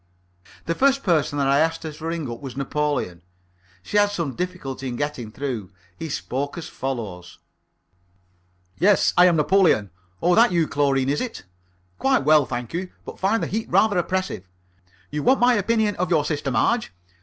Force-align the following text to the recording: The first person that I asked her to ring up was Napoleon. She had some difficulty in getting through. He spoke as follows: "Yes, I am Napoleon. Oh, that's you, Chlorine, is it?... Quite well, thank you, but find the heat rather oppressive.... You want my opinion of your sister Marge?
The 0.65 0.73
first 0.73 1.03
person 1.03 1.37
that 1.37 1.45
I 1.47 1.59
asked 1.59 1.83
her 1.83 1.91
to 1.93 2.05
ring 2.07 2.27
up 2.27 2.41
was 2.41 2.57
Napoleon. 2.57 3.21
She 3.83 3.97
had 3.97 4.09
some 4.09 4.33
difficulty 4.33 4.87
in 4.87 4.95
getting 4.95 5.31
through. 5.31 5.69
He 5.95 6.09
spoke 6.09 6.57
as 6.57 6.67
follows: 6.67 7.37
"Yes, 8.79 9.13
I 9.15 9.27
am 9.27 9.35
Napoleon. 9.35 9.91
Oh, 10.19 10.33
that's 10.33 10.51
you, 10.53 10.67
Chlorine, 10.67 11.07
is 11.09 11.21
it?... 11.21 11.43
Quite 11.99 12.23
well, 12.23 12.47
thank 12.47 12.73
you, 12.73 12.89
but 13.05 13.19
find 13.19 13.43
the 13.43 13.45
heat 13.45 13.67
rather 13.69 13.99
oppressive.... 13.99 14.47
You 15.11 15.21
want 15.21 15.39
my 15.39 15.53
opinion 15.53 15.95
of 15.97 16.09
your 16.09 16.25
sister 16.25 16.49
Marge? 16.49 16.91